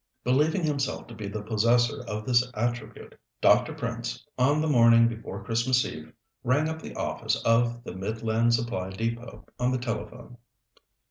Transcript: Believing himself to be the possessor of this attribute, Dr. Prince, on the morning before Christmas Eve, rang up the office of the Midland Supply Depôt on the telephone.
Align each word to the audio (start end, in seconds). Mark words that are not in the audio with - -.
Believing 0.23 0.63
himself 0.63 1.05
to 1.05 1.13
be 1.13 1.27
the 1.27 1.43
possessor 1.43 2.03
of 2.07 2.25
this 2.25 2.43
attribute, 2.55 3.13
Dr. 3.39 3.71
Prince, 3.75 4.25
on 4.35 4.59
the 4.59 4.67
morning 4.67 5.07
before 5.07 5.43
Christmas 5.43 5.85
Eve, 5.85 6.11
rang 6.43 6.67
up 6.67 6.81
the 6.81 6.95
office 6.95 7.35
of 7.45 7.83
the 7.83 7.93
Midland 7.93 8.55
Supply 8.55 8.89
Depôt 8.89 9.45
on 9.59 9.71
the 9.71 9.77
telephone. 9.77 10.37